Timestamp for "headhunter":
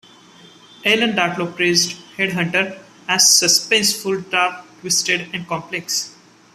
2.17-2.81